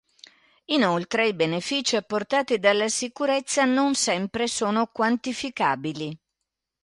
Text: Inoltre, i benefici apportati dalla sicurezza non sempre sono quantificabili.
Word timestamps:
Inoltre, 0.73 1.27
i 1.27 1.35
benefici 1.35 1.95
apportati 1.95 2.57
dalla 2.57 2.87
sicurezza 2.87 3.65
non 3.65 3.93
sempre 3.93 4.47
sono 4.47 4.87
quantificabili. 4.87 6.19